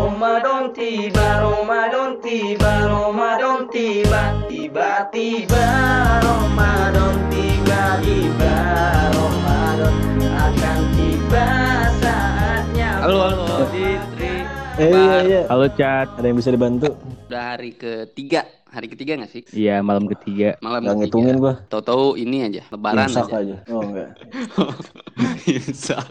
[0.00, 5.66] Ramadan tiba, Ramadan tiba, Ramadan tiba, tiba-tiba
[6.24, 8.56] Ramadan tiba, tiba
[9.12, 11.46] Ramadan akan tiba
[12.00, 12.90] saatnya.
[13.04, 14.34] Halo, halo, Ditri.
[14.80, 15.40] Eh iya iya.
[15.52, 16.96] Halo Cat, Ada yang bisa dibantu?
[17.28, 18.48] Udah hari ketiga.
[18.72, 19.44] Hari ketiga gak sih?
[19.52, 20.56] iya malam ketiga.
[20.64, 21.04] Malam Gak ketiga.
[21.04, 21.54] ngitungin gua.
[21.68, 23.36] Tahu-tahu ini aja, lebaran Imsak aja.
[23.36, 23.56] aja.
[23.68, 24.16] Oh enggak.
[25.60, 26.08] Imsak.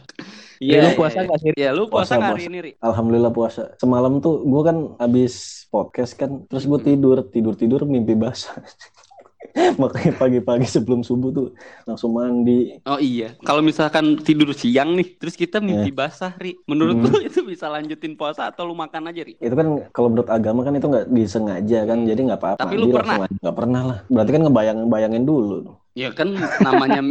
[0.60, 1.50] Iya, lu puasa nggak sih?
[1.56, 2.72] Iya, lu puasa Puasa, hari ini, Ri?
[2.84, 3.62] Alhamdulillah puasa.
[3.80, 8.60] Semalam tuh gua kan abis podcast kan, terus gua tidur, tidur tidur mimpi basah.
[9.82, 11.48] Makanya pagi-pagi sebelum subuh tuh
[11.88, 12.76] langsung mandi.
[12.84, 16.60] Oh iya, kalau misalkan tidur siang nih, terus kita mimpi basah, Ri.
[16.68, 17.08] Menurut Hmm.
[17.08, 19.40] lu itu bisa lanjutin puasa atau lu makan aja, Ri?
[19.40, 22.60] Itu kan kalau menurut agama kan itu nggak disengaja kan, jadi nggak apa-apa.
[22.68, 23.26] Tapi lu pernah?
[23.32, 23.98] Nggak pernah lah.
[24.12, 25.72] Berarti kan ngebayangin bayangin dulu.
[26.00, 26.32] Ya kan
[26.64, 27.04] namanya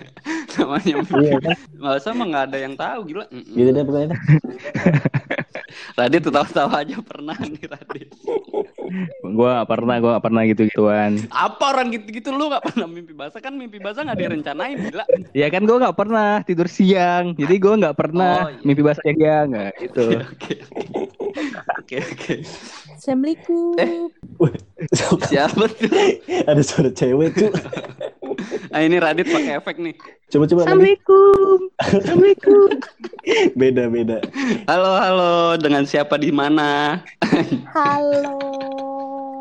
[0.56, 1.56] namanya Iya kan?
[1.76, 3.24] masa mah nggak ada yang tahu gila.
[3.28, 3.52] Mm-mm.
[3.52, 4.16] Gitu deh pokoknya.
[5.98, 8.08] Radit tahu-tahu aja pernah nih Radit.
[9.22, 11.10] Gua nggak pernah, gua nggak pernah gitu-gituan.
[11.30, 15.04] Apa orang gitu-gitu lu nggak pernah mimpi basah kan mimpi basah nggak direncanain gila.
[15.30, 18.64] Ya kan gua nggak pernah tidur siang, jadi gua nggak pernah Oh, iya.
[18.64, 20.04] mimpi basah siang nggak gitu.
[20.16, 20.54] Oke.
[21.78, 22.34] Oke oke.
[22.96, 23.76] Assalamualaikum.
[23.78, 24.08] Eh.
[25.24, 25.90] Siapa tuh?
[26.44, 27.52] ada suara cewek tuh.
[28.74, 29.94] Ah ini Radit pakai efek nih.
[30.28, 30.68] Coba-coba lagi.
[30.68, 31.58] Assalamualaikum.
[31.76, 32.68] Assalamualaikum.
[33.60, 34.18] Beda-beda.
[34.64, 37.02] Halo halo, dengan siapa di mana?
[37.70, 38.38] Halo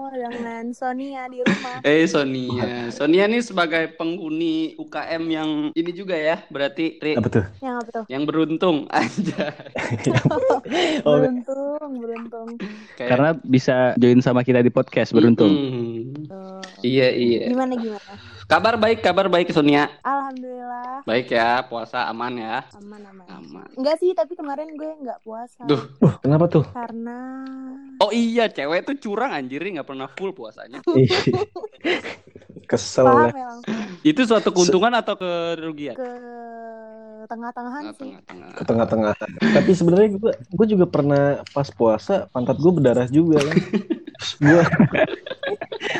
[0.09, 1.79] dengan Sonia di rumah.
[1.81, 2.89] Eh Sonia.
[2.89, 7.45] Sonia nih sebagai penghuni UKM yang ini juga ya, berarti Ri, Apa tuh?
[7.59, 8.03] Yang apa tuh?
[8.07, 9.45] yang beruntung aja.
[11.05, 12.47] Oh, Beruntung, beruntung.
[12.93, 15.49] Kayak- Karena bisa join sama kita di podcast beruntung.
[15.49, 16.27] Mm-mm.
[16.27, 16.61] Tuh.
[16.81, 17.41] Iya iya.
[17.49, 18.11] Gimana gimana?
[18.49, 19.93] Kabar baik, kabar baik Sonia.
[20.01, 22.65] Alhamdulillah Baik ya, puasa aman ya.
[22.81, 23.25] aman aman.
[23.29, 23.69] Aman.
[23.77, 25.69] Enggak sih, tapi kemarin gue nggak puasa.
[25.69, 25.85] Duh.
[26.01, 26.65] Uh, kenapa tuh?
[26.73, 27.45] Karena
[28.01, 30.81] Oh iya, cewek tuh curang anjir nggak pernah full puasanya.
[32.73, 33.45] Kesel paham ya.
[33.53, 35.93] langsung Itu suatu keuntungan atau kerugian?
[35.93, 36.09] ke
[37.29, 38.17] tengah-tengahan sih.
[38.17, 38.49] tengah-tengah.
[38.57, 39.13] Ke tengah-tengah.
[39.61, 43.57] Tapi sebenarnya gue gue juga pernah pas puasa pantat gue berdarah juga kan.
[44.41, 44.61] gue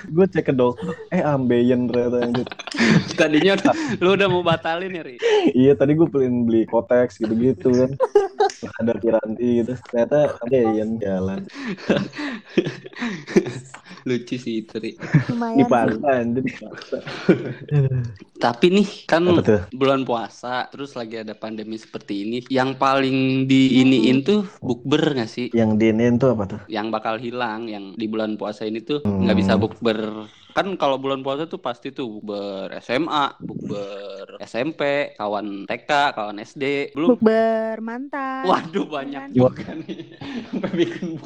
[0.08, 2.48] gue cek ke dokter, eh ambeien ternyata anjir.
[3.20, 5.20] Tadinya udah, lu udah mau batalin ya, Ri?
[5.52, 7.92] Iya tadi gue pengen beli kotex gitu-gitu kan.
[8.80, 9.76] Ada piranti gitu.
[9.92, 11.44] Ternyata ambeien jalan.
[14.04, 14.96] Lucu sih itu, Ri.
[15.56, 17.00] Dipaksa.
[18.40, 19.24] Tapi nih kan
[19.70, 25.48] bulan puasa, terus lagi ada pandemi seperti ini, yang paling diiniin tuh bukber nggak sih?
[25.52, 26.60] Yang diinin tuh apa tuh?
[26.68, 29.26] Yang bakal hilang, yang di bulan puasa ini tuh Hmm.
[29.26, 30.00] nggak bisa bukber.
[30.50, 34.82] Kan kalau bulan puasa tuh pasti tuh bukber SMA, bukber SMP,
[35.14, 37.16] kawan TK, kawan SD, belum.
[37.16, 38.44] Bukber mantan.
[38.44, 39.32] Waduh banyak Kan?
[39.32, 40.16] juga nih.
[40.50, 41.20] Sampai bikin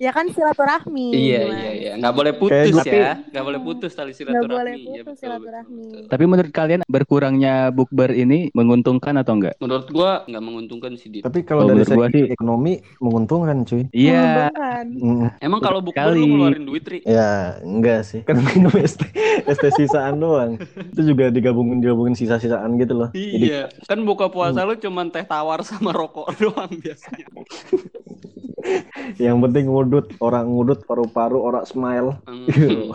[0.00, 1.12] Ya kan silaturahmi.
[1.12, 1.60] Iya gimana?
[1.60, 4.48] iya iya, nggak boleh putus Kayak ya, nggak boleh putus tali Nggak silaturahmi.
[4.50, 5.76] boleh Iya, putus betul, silaturahmi.
[5.76, 6.08] betul, betul.
[6.08, 9.60] Tapi menurut kalian berkurangnya bukber ini menguntungkan atau enggak?
[9.60, 11.20] Menurut gua nggak menguntungkan sih Dit.
[11.20, 13.82] Tapi kalau Kalau dari menurut gua segi sih- ekonomi menguntungkan cuy.
[13.92, 14.48] Iya.
[14.80, 16.98] Mm, Emang kalau bukber lu ngeluarin duit Ri?
[17.04, 17.30] Ya
[17.60, 18.24] enggak sih.
[18.24, 19.04] Kan minum ST,
[19.46, 20.56] ST sisaan doang.
[20.90, 23.12] Itu juga digabungin digabungin sisa-sisaan gitu loh.
[23.12, 27.28] Jadi Iya, kan buka puasa lu cuman teh tawar sama rokok doang biasanya.
[29.22, 32.16] yang penting ngudut, orang ngudut paru-paru, orang smile.
[32.26, 32.94] Hmm.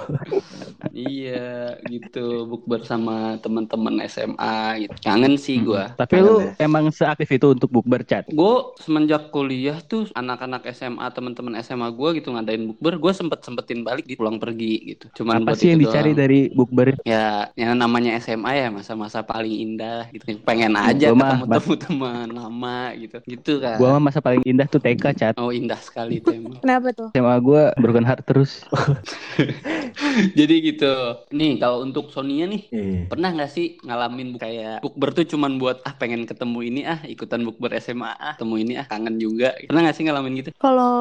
[0.92, 4.96] iya, gitu bukber sama teman-teman SMA gitu.
[5.02, 5.94] Kangen sih gua.
[5.96, 8.28] Tapi lu emang seaktif itu untuk bukber chat?
[8.32, 13.82] Gue semenjak kuliah tuh anak-anak SMA teman-teman SMA gua gitu ngadain bukber, gue sempet sempetin
[13.86, 15.24] balik di pulang pergi gitu.
[15.24, 16.22] Cuman Apa sih yang dicari doang.
[16.22, 16.98] dari bukber?
[17.08, 20.36] Ya, yang namanya SMA ya masa-masa paling indah gitu.
[20.44, 23.18] Pengen aja Gua mah ketemu teman lama gitu.
[23.26, 23.78] Gitu kan.
[23.80, 25.34] Gua mah masa paling indah tuh TK chat.
[25.40, 26.60] Oh, indah sekali itu emang.
[26.60, 27.10] Kenapa tuh?
[27.16, 28.62] SMA gua broken heart terus.
[30.38, 30.94] Jadi gitu.
[31.32, 33.08] Nih, kalau untuk Sonia nih, Iya.
[33.08, 37.44] pernah nggak sih ngalamin kayak bukber tuh cuman buat ah pengen ketemu ini ah ikutan
[37.44, 39.56] bukber SMA ah ketemu ini ah kangen juga.
[39.66, 40.50] Pernah nggak sih ngalamin gitu?
[40.56, 40.96] Kalau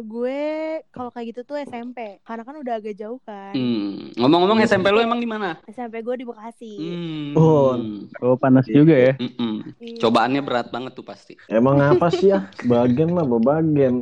[0.00, 0.40] gue
[0.90, 2.20] kalau kayak gitu tuh SMP.
[2.22, 3.52] Karena kan udah agak jauh kan.
[3.52, 4.12] Hmm.
[4.16, 5.56] Ngomong-ngomong SMP lu emang di mana?
[5.66, 6.72] SMP gue di Bekasi.
[6.76, 7.28] Hmm.
[7.34, 7.74] Oh.
[8.20, 9.12] Oh panas juga ya.
[9.16, 9.74] Mm-mm.
[9.78, 9.98] Iya.
[10.00, 11.34] Cobaannya berat banget tuh pasti.
[11.48, 12.48] Emang apa sih ya?
[12.64, 13.97] Bagian lah, bagian.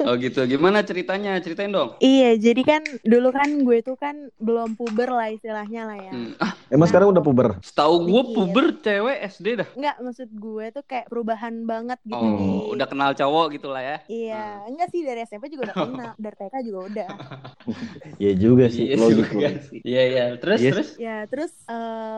[0.00, 0.40] Oh gitu.
[0.44, 1.36] Gimana ceritanya?
[1.38, 1.94] Ceritain dong.
[1.98, 6.12] Iya, jadi kan dulu kan gue tuh kan belum puber lah istilahnya lah ya.
[6.12, 6.32] Hmm.
[6.38, 7.48] Ah, Emang sekarang udah puber?
[7.60, 8.34] setahu gue Dikit.
[8.34, 9.68] puber cewek SD dah.
[9.72, 12.16] Enggak, maksud gue tuh kayak perubahan banget gitu.
[12.16, 12.48] Oh, Di...
[12.72, 13.96] udah kenal cowok gitu lah ya.
[14.06, 17.08] Iya, enggak sih dari SMP juga udah kenal, dari TK juga udah.
[18.16, 19.78] Iya juga sih, Iya logik juga sih.
[19.82, 20.24] Iya, iya.
[20.36, 20.72] Terus, Yes.
[20.72, 20.88] terus.
[20.96, 21.76] Ya, terus eh,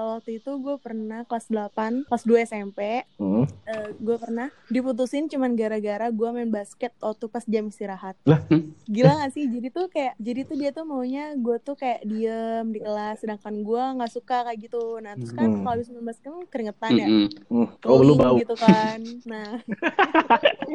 [0.08, 2.78] waktu itu gue pernah kelas 8, kelas 2 SMP,
[3.16, 3.44] Hmm.
[3.64, 8.14] eh, gue pernah diputusin cuman gara-gara gue main basket waktu pas jam istirahat.
[8.22, 8.40] Lah?
[8.46, 8.70] Hmm.
[8.84, 9.44] Gila gak sih?
[9.44, 13.54] Jadi tuh kayak, jadi tuh dia tuh maunya gue tuh kayak diem di kelas, sedangkan
[13.58, 14.98] gue nggak suka kayak gitu.
[14.98, 15.60] Nah, terus kan Hmm.
[15.60, 17.06] kalau habis main basket kan keringetan ya.
[17.06, 17.28] Mm-mm.
[17.48, 17.68] Hmm.
[17.84, 18.36] Oh, lu bau.
[18.36, 18.98] gitu kan.
[19.24, 19.58] Nah.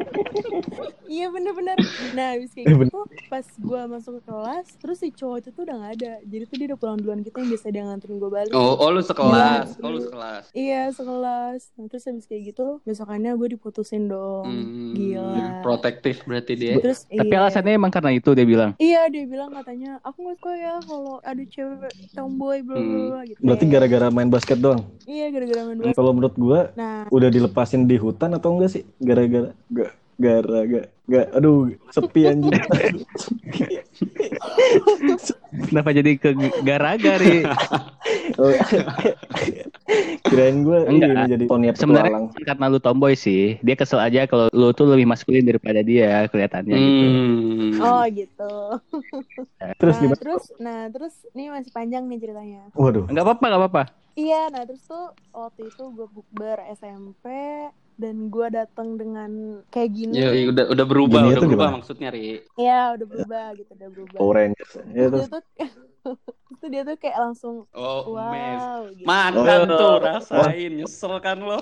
[1.06, 1.76] iya bener-bener.
[2.12, 5.62] Nah, habis kayak Eh, gitu pas gue masuk ke kelas, terus si cowok itu tuh
[5.64, 6.12] udah gak ada.
[6.22, 8.52] Jadi tuh dia udah pulang duluan gitu yang biasa dia nganterin gue balik.
[8.52, 9.68] Oh, oh lu sekelas.
[9.70, 9.80] Iya.
[9.80, 10.44] Oh, lu sekelas.
[10.52, 11.60] Iya sekelas.
[11.74, 14.44] Nah, terus habis kayak gitu besokannya gue diputusin dong.
[14.44, 15.62] Hmm, Gila.
[15.94, 16.74] Protektif berarti dia.
[16.82, 17.40] Terus Tapi iya.
[17.46, 18.70] alasannya emang karena itu dia bilang.
[18.82, 23.20] Iya dia bilang katanya aku gak suka ya kalau ada cewek tomboy bla bla bla
[23.30, 23.38] gitu.
[23.38, 23.46] Hmm.
[23.46, 24.82] Berarti gara-gara main basket doang.
[25.06, 25.96] Iya gara-gara main basket.
[25.96, 28.82] Kalau menurut gua Nah udah dilepasin di hutan atau enggak sih?
[28.98, 32.58] Gara-gara gak gara-gara gak aduh sepi anjing.
[35.70, 36.34] Kenapa jadi ke
[36.66, 37.46] garaga nih?
[38.40, 38.50] Oh,
[40.24, 41.10] Kirain gua Enggak.
[41.10, 43.60] ini jadi Tonya Sebenarnya karena lu tomboy sih.
[43.60, 47.06] Dia kesel aja kalau lu tuh lebih maskulin daripada dia kelihatannya gitu.
[47.06, 47.70] Hmm.
[47.80, 48.54] oh gitu.
[49.80, 50.20] Terus nah, gimana?
[50.20, 52.62] terus nah terus ini masih panjang nih ceritanya.
[52.76, 53.06] Waduh.
[53.10, 53.82] Enggak apa-apa, enggak apa-apa.
[54.14, 57.26] Iya, nah terus tuh waktu itu gue bukber SMP
[57.98, 60.14] dan gue datang dengan kayak gini.
[60.14, 61.76] Ya, ya, udah udah berubah, Gini udah berubah gimana?
[61.82, 62.42] maksudnya, Ri.
[62.54, 64.18] Iya, udah berubah gitu, udah berubah.
[64.22, 64.72] Power Rangers.
[64.94, 65.28] Ya terus
[66.50, 68.60] itu dia tuh kayak langsung Oh, mes.
[68.60, 69.06] wow gitu.
[69.06, 69.74] Makan Oh.
[69.74, 70.70] tuh, rasain.
[70.74, 71.60] Nyesel kan lo.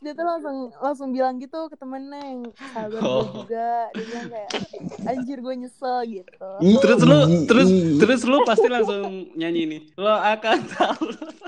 [0.00, 2.40] Dia tuh langsung langsung bilang gitu ke temennya yang
[2.74, 3.24] sahabat gue Oh.
[3.40, 3.88] juga.
[3.90, 4.50] Dia bilang kayak
[5.06, 6.48] anjir gue nyesel gitu.
[6.82, 9.80] Terus lu, ih, terus terus lu pasti langsung nyanyi nih.
[9.94, 11.04] Lo akan tahu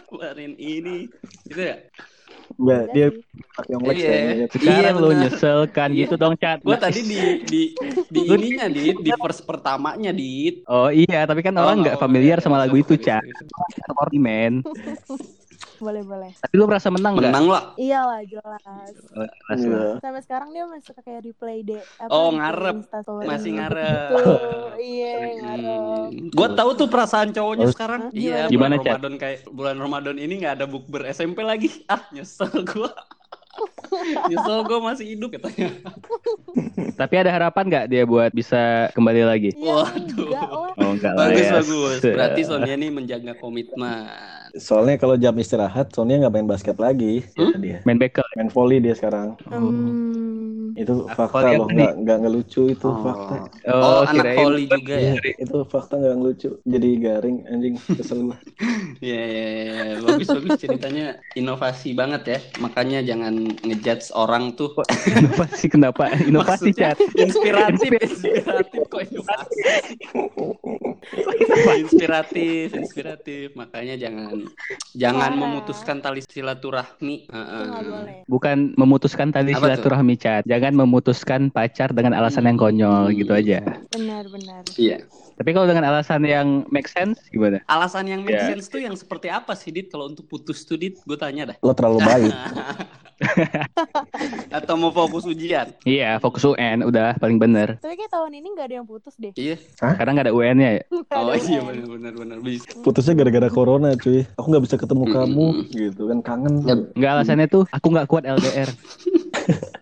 [0.06, 1.10] keluarin ini.
[1.44, 1.76] Gitu ya?
[2.56, 3.06] Enggak, dia
[3.56, 4.08] pakai yang Lex Iya.
[4.08, 4.46] kayaknya.
[4.48, 5.20] Sekarang Iya, lu benar.
[5.20, 5.98] nyesel kan Iya.
[6.04, 6.58] gitu dong, Chat.
[6.64, 7.60] Gua tadi di di
[8.08, 12.56] di ininya di di verse pertamanya di Oh iya, tapi kan orang nggak familiar sama
[12.64, 13.20] lagu itu, Chat.
[14.16, 14.64] men.
[15.78, 16.30] Boleh boleh.
[16.34, 17.28] Tapi lu merasa menang nggak?
[17.28, 17.62] Menang lah.
[17.74, 18.60] Iyalah jelas.
[19.06, 19.82] Jelas Iya.
[19.98, 21.82] Sampai sekarang dia masih suka kayak replay deh.
[21.98, 22.74] apa, Oh, ngarep.
[22.78, 23.58] Instastory Masih gitu.
[23.58, 24.08] ngarep.
[24.76, 25.80] Iya, ngarep.
[26.06, 26.28] Hmm.
[26.30, 27.72] Gua tahu tuh perasaan cowoknya Oh.
[27.72, 28.00] sekarang.
[28.04, 28.12] Hah?
[28.12, 28.92] Iya, Gimana, bulan Chat?
[28.94, 31.68] Ramadan kayak bulan Ramadan ini nggak ada bukber SMP lagi.
[31.86, 32.90] Ah, nyesel gua.
[34.28, 35.72] nyesel gua masih hidup katanya.
[36.94, 39.50] Tapi ada harapan nggak dia buat bisa kembali lagi?
[39.52, 40.24] Iya, Waduh.
[40.26, 40.70] enggak lah.
[40.76, 41.52] Oh enggak lah Bagus ya.
[41.54, 41.98] bagus.
[42.02, 44.04] Berarti Sonia ini menjaga komitmen.
[44.54, 47.26] Soalnya kalau jam istirahat, Sonia nggak main basket lagi.
[47.34, 47.50] Hmm?
[47.50, 47.78] Kata dia.
[47.82, 48.26] main bekel.
[48.38, 49.34] Main volley dia sekarang.
[49.50, 50.25] Hmm.
[50.76, 53.36] Itu Aku fakta loh, nggak nggak ngelucu itu Oh, fakta.
[53.66, 55.14] oh, anak kirain- poli juga ya.
[55.34, 56.50] Itu fakta nggak ngelucu.
[56.62, 58.36] Jadi garing anjing kesel gua.
[58.96, 59.84] Iya, iya, iya.
[60.00, 62.38] bagus bagus ceritanya inovasi banget ya.
[62.58, 64.72] Makanya jangan ngejudge orang tuh.
[65.06, 66.08] Inovasi kenapa?
[66.28, 66.96] Inovasi chat.
[67.14, 69.60] inspiratif, inspiratif kok inovasi.
[71.76, 73.52] inspiratif, inspiratif.
[73.52, 74.48] Makanya jangan
[74.92, 77.28] jangan memutuskan tali silaturahmi.
[77.28, 78.16] Nggak boleh.
[78.24, 80.42] Bukan memutuskan tali silaturahmi chat.
[80.48, 83.14] Jangan memutuskan pacar dengan alasan yang konyol Hmm.
[83.14, 83.60] gitu aja.
[83.88, 84.66] Benar-benar.
[84.74, 85.04] Iya.
[85.36, 87.60] Tapi kalau dengan alasan yang make sense gimana?
[87.66, 88.48] Alasan yang make Ya.
[88.48, 90.96] sense tuh yang seperti apa sih Dit kalau untuk putus tuh Dit?
[91.02, 91.56] Gue tanya dah.
[91.60, 92.32] Lo terlalu baik.
[94.50, 95.72] Atau mau fokus ujian?
[95.82, 97.76] Iya, fokus UN udah paling bener.
[97.76, 99.32] Tapi kayak tahun ini nggak ada yang putus deh.
[99.34, 99.56] Iya.
[99.76, 100.82] Karena nggak ada UN-nya ya.
[100.86, 101.66] Nggak Oh iya UN.
[101.66, 102.68] benar benar benar bisa.
[102.80, 104.24] Putusnya gara-gara corona cuy.
[104.34, 105.14] Aku nggak bisa ketemu Mm-mm.
[105.14, 106.54] kamu gitu kan kangen.
[106.92, 108.68] Nggak alasannya tuh aku nggak kuat LDR.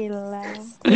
[0.00, 0.48] Ilah.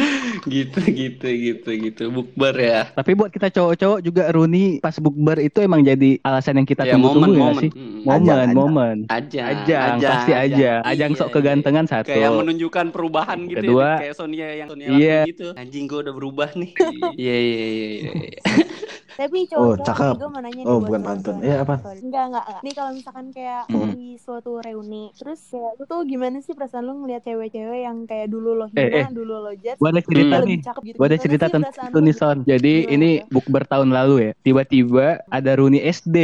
[0.55, 2.81] gitu gitu gitu gitu bukber ya.
[2.91, 6.97] Tapi buat kita cowok-cowok juga Runi pas bukber itu emang jadi alasan yang kita Ya
[6.97, 7.63] tunggu-tunggu momen ya momen.
[7.63, 7.71] sih?
[8.05, 8.97] Momen, Ajang, momen.
[9.09, 10.81] Ajang, Ajang, pasti ajang.
[10.83, 11.35] Ajang Iya, sok iya.
[11.37, 12.09] kegantengan satu.
[12.09, 15.21] Kayak menunjukkan perubahan gitu Kedua, ya, kayak Sonia yang Sonia iya.
[15.29, 15.53] gitu.
[15.55, 16.73] Anjing gue udah berubah nih.
[17.15, 18.11] Iya iya iya
[19.15, 20.15] Tapi Oh, cowok cakep.
[20.17, 21.37] gue mau nanya nih Oh, bukan pantun.
[21.39, 21.75] Iya, apa?
[21.95, 22.61] Enggak, enggak, enggak.
[22.61, 23.91] Nih kalau misalkan kayak Hmm.
[23.93, 28.27] di suatu reuni, terus kayak lu tuh gimana sih perasaan lu ngeliat cewek-cewek yang kayak
[28.27, 29.07] dulu lo Eh, hina, eh.
[29.09, 30.59] dulu lo judge, Gua ada cerita lebih nih.
[30.83, 30.97] gitu.
[30.97, 32.21] Gue ada cerita tentang perasaan itu lu nih gitu?
[32.21, 32.37] Son.
[32.45, 33.31] Jadi Gimana ini tuh?
[33.33, 34.31] bukber tahun lalu ya.
[34.41, 36.17] Tiba-tiba ada Runi SD.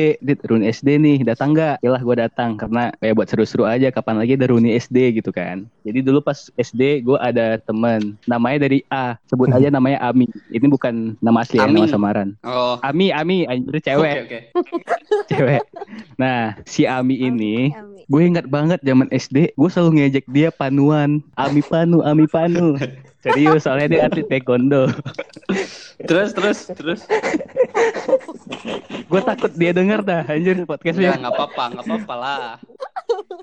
[0.42, 1.76] Runi SD nih datang nggak?
[1.80, 3.90] Yalah gue datang karena kayak buat seru-seru aja.
[3.90, 5.62] Kapan lagi ada Runi SD gitu kan.
[5.80, 8.16] Jadi dulu pas SD gue ada temen.
[8.25, 9.14] Namanya dari A.
[9.25, 10.26] Sebut aja namanya Ami.
[10.49, 12.35] Ini bukan nama asli ya, nama samaran.
[12.42, 12.79] Oh.
[12.82, 14.40] Ami, Ami, anjir cewek, Oke oke.
[15.30, 15.62] cewek.
[16.16, 18.02] Nah, si Ami ini Ami.
[18.04, 22.75] gue ingat banget zaman SD, gue selalu ngejek dia panuan, Ami Panu, Ami Panu.
[23.20, 24.88] Serius, soalnya dia atlet taekwondo.
[26.00, 27.04] terus terus terus.
[29.04, 31.10] Gue takut dia denger dah anjir Ya podcastnya.
[31.20, 32.52] nggak apa-apa, nggak apa-apa lah.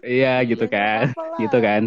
[0.02, 1.02] Iya gitu Ya, kan.
[1.38, 1.84] Gitu kan.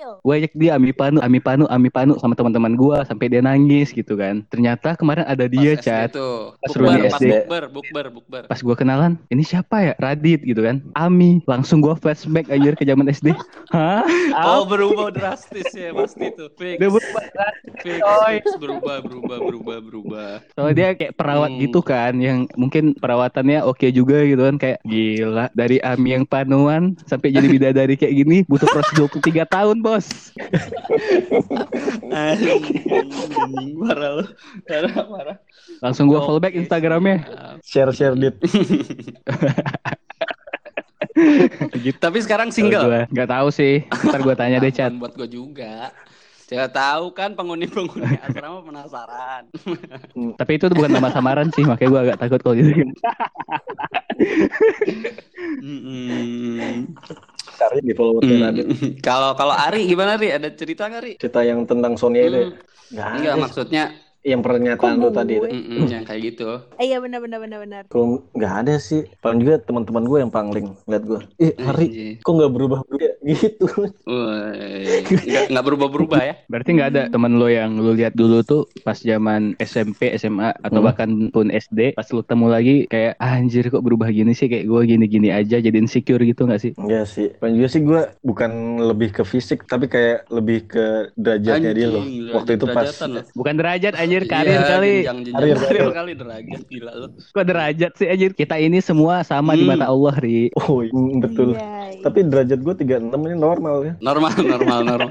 [0.00, 0.16] Chill.
[0.24, 3.92] Gue ajak dia Ami Panu, Ami Panu, Ami Panu sama teman-teman gue sampai dia nangis
[3.92, 4.40] gitu kan.
[4.48, 6.16] Ternyata kemarin ada dia Pas chat.
[6.16, 6.56] tuh.
[6.56, 7.24] Pas Bukber, pas SD.
[7.44, 8.42] bukber, bukber, bukber.
[8.48, 9.92] Pas gue kenalan, ini siapa ya?
[10.00, 10.80] Radit gitu kan.
[10.96, 13.36] Ami, langsung gue flashback anjir ke zaman SD.
[13.76, 14.00] Hah?
[14.32, 16.48] Oh berubah drastis ya pasti tuh.
[16.56, 17.52] Fix, Dia berubah kan.
[17.80, 20.30] fix, fix, berubah, berubah, berubah, berubah.
[20.56, 21.60] Soalnya dia kayak perawat Hmm.
[21.60, 26.96] gitu kan, yang mungkin perawatannya oke juga gitu kan, kayak gila dari Ami yang panuan
[27.04, 30.06] sampai jadi bidadari kayak gini butuh proses 23 tahun bos.
[32.14, 32.62] Anjing,
[33.74, 34.24] marah lu.
[34.70, 35.36] Marah, marah.
[35.82, 37.26] Langsung gue Oke, fallback Instagramnya.
[37.26, 37.58] siap.
[37.66, 38.36] Share share dit.
[41.74, 41.98] gitu.
[42.04, 42.86] Tapi sekarang single.
[42.86, 43.82] Gua nggak tahu sih.
[43.90, 44.94] Ntar gue tanya deh chat.
[44.94, 45.90] Buat gue juga.
[46.50, 49.46] Saya tahu kan penghuni-penghuni asrama penasaran.
[50.34, 52.90] Tapi itu bukan nama samaran sih, makanya gue agak takut kalau gitu.
[57.60, 59.04] Cari di follower Mm.
[59.04, 60.32] Kalau kalau Ari gimana Ri?
[60.32, 61.12] Ada cerita nggak Ri?
[61.20, 62.40] Cerita yang tentang Sonia itu.
[62.40, 62.46] ya?
[62.48, 62.56] Hmm.
[62.90, 63.42] Nggak Enggak ada.
[63.44, 63.84] maksudnya
[64.22, 65.34] Yang pernyataan lu tadi.
[65.34, 65.48] itu.
[65.86, 66.60] yang kayak gitu.
[66.76, 67.82] Eh, iya benar benar benar benar.
[67.86, 69.08] Kalau nggak ada sih.
[69.18, 71.20] Paling juga teman-teman gue yang pangling lihat gue.
[71.38, 71.86] Eh hari
[72.18, 73.64] kok nggak berubah berubah gitu.
[74.04, 76.34] Nggak nggak berubah-berubah ya?
[76.46, 80.78] Berarti nggak ada teman lo yang lu lihat dulu tuh pas zaman SMP, SMA atau
[80.78, 80.86] Hmm.
[80.86, 84.64] bahkan pun SD, pas lu ketemu lagi kayak "Ah, anjir kok berubah gini sih kayak
[84.64, 86.72] gue gini-gini aja jadi insecure gitu nggak sih?
[86.74, 87.28] Enggak sih.
[87.34, 88.50] Paling juga sih gue bukan
[88.82, 90.84] lebih ke fisik tapi kayak lebih ke
[91.14, 92.00] derajatnya dia loh.
[92.00, 93.20] Anjing, Waktu itu pas lo.
[93.34, 94.92] Bukan derajat anjir karir Iya, kali.
[94.98, 95.92] jenjang, jenjang Karir, karir, karir.
[95.94, 97.06] kali derajat gila lu.
[97.30, 98.30] Kok derajat sih anjir?
[98.32, 99.70] Kita ini semua sama di Hmm.
[99.70, 100.50] mata Allah, Ri.
[100.58, 101.54] Oh mm, betul.
[101.54, 101.70] Iya.
[102.00, 103.92] Tapi derajat gue 36 ini normal ya.
[104.00, 105.10] Normal, normal, normal.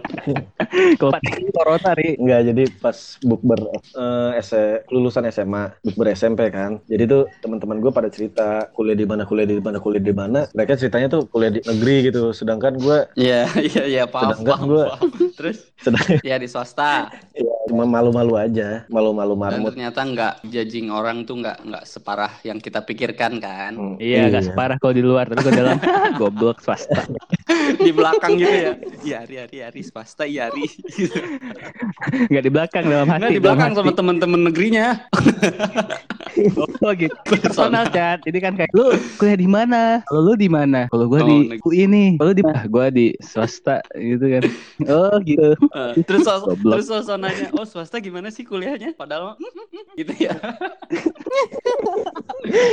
[1.00, 1.16] Kalau
[1.54, 2.18] corona, Ri.
[2.18, 6.84] Enggak, jadi pas bukber eh SE, lulusan SMA, bukber SMP kan.
[6.84, 10.44] Jadi tuh teman-teman gue pada cerita kuliah di mana, kuliah di mana, kuliah di mana.
[10.52, 12.30] Mereka ceritanya tuh kuliah di negeri gitu.
[12.32, 15.10] Sedangkan gue Iya, iya, iya, paham, Sedangkan paham, gua- paham.
[15.32, 17.14] Terus, sedang ya di swasta.
[17.70, 19.72] Cuma malu-malu aja, malu-malu Dan marmut.
[19.72, 23.72] ternyata nggak judging orang tuh nggak nggak separah yang kita pikirkan kan.
[23.72, 25.78] Hmm, Iya, nggak separah kalau di luar, tapi kalau dalam
[26.20, 27.06] goblok swasta.
[27.80, 28.74] Di belakang gitu ya.
[29.00, 30.66] Iya, Ari, Ari, Ari, swasta, iya, Ari.
[30.68, 31.16] Gitu.
[32.28, 33.20] Nggak di belakang dalam hati.
[33.22, 34.88] Nggak di belakang sama temen-temen negerinya.
[36.80, 37.14] Oh gitu.
[37.26, 38.22] Personal chat.
[38.22, 40.00] Jadi kan kayak lu kuliah di mana?
[40.06, 40.88] Kalau lu di mana?
[40.88, 42.10] Kalau gua Oh, di neg- UI nih.
[42.16, 44.44] Kalau lu di ah, gua di swasta gitu kan.
[44.90, 45.54] Oh gitu.
[45.70, 46.72] Eh, terus Goblok.
[46.74, 48.96] terus sosok nanya, oh swasta gimana sih kuliahnya?
[48.96, 49.36] Padahal mah,
[49.94, 50.34] gitu ya.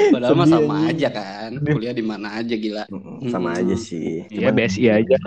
[0.09, 1.51] Padahal mah sama aja kan.
[1.59, 2.85] Kuliah di mana aja gila.
[2.87, 3.61] Hmm, Sama Hmm.
[3.61, 4.25] aja sih.
[4.29, 4.57] Iya Cuman-
[4.89, 5.19] BSI aja.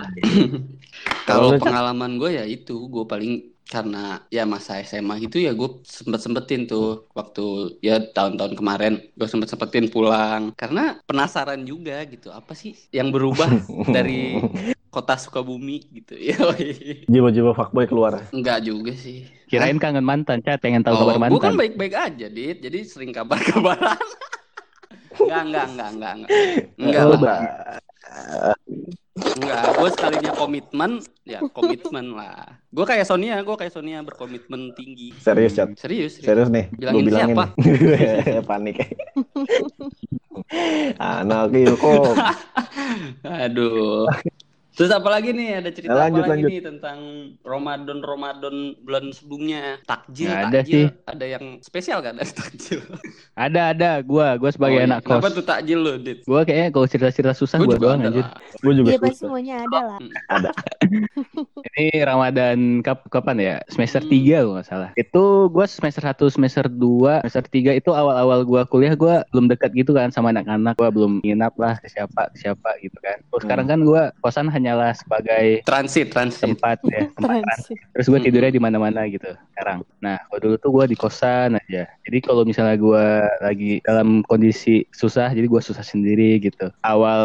[1.28, 1.70] Kalau Kalau lu, Cak?
[1.70, 3.32] pengalaman gue ya itu, gue paling
[3.70, 9.28] karena ya masa SMA itu ya gue sempet sempetin tuh waktu ya tahun-tahun kemarin gue
[9.30, 13.46] sempet sempetin pulang karena penasaran juga gitu apa sih yang berubah
[13.94, 14.42] dari
[14.90, 16.34] kota Sukabumi gitu ya
[17.06, 18.26] Jiwa-jiwa fuckboy keluar.
[18.34, 21.60] enggak juga sih Kirain kangen mantan, chat pengen tahu oh, kabar gue kan mantan.
[21.62, 24.02] baik-baik aja dit jadi sering kabar-kabaran
[25.14, 26.30] enggak enggak enggak enggak enggak
[26.74, 27.38] enggak lah.
[29.18, 32.62] Enggak, gue sekalinya komitmen, ya komitmen lah.
[32.70, 35.10] Gue kayak Sonia, gue kayak Sonia berkomitmen tinggi.
[35.18, 35.74] Serius, Chat.
[35.74, 36.30] Serius, serius.
[36.30, 37.44] Serius nih, gue Bilangin bilangin siapa?
[37.58, 38.42] nih.
[38.48, 38.76] Panik.
[41.02, 42.14] Anak ilkom.
[43.44, 44.06] Aduh.
[44.80, 45.60] Terus apa lagi nih?
[45.60, 46.50] Ada cerita Nah, lanjut, apa lagi lanjut.
[46.50, 46.98] nih tentang
[47.42, 49.76] Ramadan Ramadan bulan sebelumnya?
[49.84, 50.72] Takjil, Nggak ada takjil.
[50.72, 50.86] sih.
[51.04, 52.80] Ada yang spesial gak dari takjil?
[53.36, 54.88] Ada ada gua, gua sebagai Oh, iya.
[54.88, 55.20] anak kos.
[55.30, 56.24] tuh takjil lo, Dit?
[56.24, 58.24] Gua kayaknya kalau cerita-cerita susah Gue gua doang ada anjir.
[58.58, 59.98] Gue juga Iya pasti semuanya ada lah.
[61.70, 63.54] Ini Ramadan kap kapan ya?
[63.68, 64.10] Semester Hmm.
[64.10, 64.90] 3 kalau nggak salah.
[64.94, 69.74] Itu gua semester 1, semester 2, semester 3 itu awal-awal gua kuliah gua belum dekat
[69.74, 70.74] gitu kan sama anak-anak.
[70.74, 73.20] Gua belum nginap lah siapa, siapa gitu kan.
[73.22, 76.46] Terus sekarang kan gua kosan hanyalah sebagai Transit, transit.
[76.46, 77.76] tempat ya, tempat Transit.
[77.90, 78.26] Terus gue Mm-mm.
[78.30, 79.82] tidurnya di mana-mana gitu sekarang.
[79.98, 81.90] Nah, kalau dulu tuh gue di kosan aja.
[82.06, 83.04] Jadi kalau misalnya gue
[83.42, 86.70] lagi dalam kondisi susah, jadi gue susah sendiri gitu.
[86.86, 87.22] Awal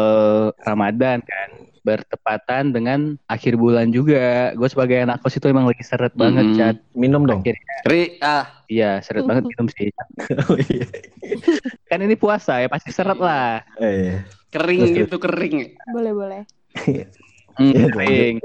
[0.66, 1.48] Ramadan kan
[1.86, 4.50] bertepatan dengan akhir bulan juga.
[4.58, 6.58] Gue sebagai anak kos itu emang lagi seret banget, Mm-mm.
[6.58, 6.76] Chat.
[6.98, 7.46] Minum dong.
[7.46, 9.94] Akhirnya, Ri, ah, iya seret banget minum sih.
[10.50, 10.86] Oh, iya.
[11.90, 13.62] Kan ini puasa ya, pasti seret lah.
[13.78, 14.18] Eh,
[14.50, 15.06] kering Terus, terus.
[15.06, 15.56] gitu, kering.
[15.94, 16.42] Boleh boleh.
[17.56, 18.36] Hmm, iya, kering,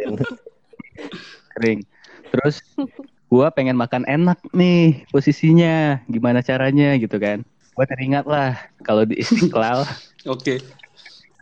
[1.56, 1.80] kering.
[2.32, 2.64] Terus
[3.28, 7.44] gue pengen makan enak nih posisinya, gimana caranya gitu kan.
[7.76, 9.84] Gue teringat lah kalau di Istiqlal
[10.28, 10.60] Oke.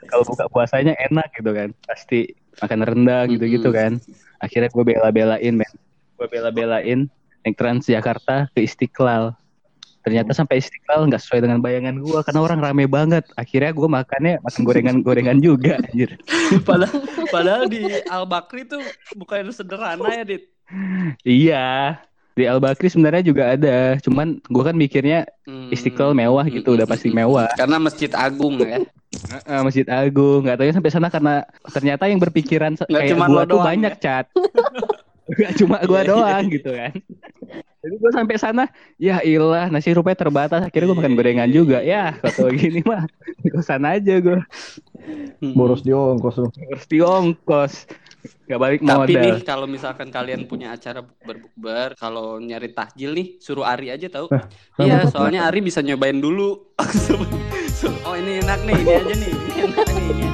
[0.10, 1.70] kalau buka puasanya enak gitu kan.
[1.86, 4.02] Pasti makan rendang gitu-gitu kan.
[4.42, 5.74] Akhirnya gue bela-belain men
[6.20, 7.08] gue bela-belain
[7.46, 9.39] naik Transjakarta ke Istiqlal
[10.10, 13.30] ternyata sampai istiqlal nggak sesuai dengan bayangan gua karena orang rame banget.
[13.38, 16.18] Akhirnya gua makannya makan gorengan-gorengan juga anjir.
[16.68, 18.82] Padahal padahal di Al Bakri tuh
[19.14, 20.50] bukan sederhana ya dit.
[21.22, 22.02] Iya
[22.34, 24.02] di Al Bakri sebenarnya juga ada.
[24.02, 25.70] Cuman gua kan mikirnya Hmm.
[25.70, 27.50] istiqlal mewah gitu udah pasti mewah.
[27.54, 28.82] Karena masjid agung ya.
[29.10, 30.46] Heeh, Masjid Agung.
[30.46, 31.42] Nggak tahu sampai sana karena
[31.74, 34.26] ternyata yang berpikiran Nggak kayak cuma gua tuh doang, banyak cat.
[35.30, 36.94] Gak cuma gua Iya, iya, doang gitu kan
[37.80, 38.64] jadi gua sampai sana
[39.00, 42.04] ya ilah nasi rupanya terbatas akhirnya gua makan Iya, gorengan iya, juga iya.
[42.20, 43.04] ya kalau gini mah
[43.40, 44.44] ke sana aja gua
[45.40, 45.56] Hmm.
[45.56, 46.52] Boros di ongkos lu.
[46.52, 47.88] harus diongkos
[48.46, 53.40] nggak balik Tapi modal nih kalau misalkan kalian punya acara berbukber, kalau nyari takjil nih
[53.40, 54.28] suruh Ari aja tahu.
[54.76, 55.08] Iya, kenapa?
[55.08, 56.76] soalnya Ari bisa nyobain dulu.
[58.08, 60.30] oh ini enak nih, ini aja nih, ini enak nih, ini aja nih.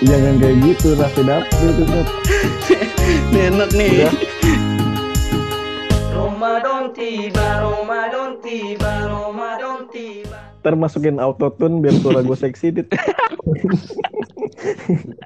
[0.00, 2.08] Jangan kayak gitu, nasi dapur itu Nat.
[3.30, 3.90] Ini enak nih.
[4.06, 4.29] Udah.
[6.90, 10.50] Tiba, Ramadan tiba, Ramadan tiba.
[10.60, 12.88] Ntar masukin autotune biar suara gue seksi dit.